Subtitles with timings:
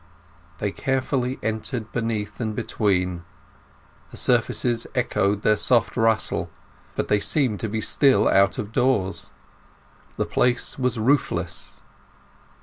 [0.57, 3.23] They carefully entered beneath and between;
[4.09, 6.49] the surfaces echoed their soft rustle;
[6.95, 9.29] but they seemed to be still out of doors.
[10.17, 11.79] The place was roofless.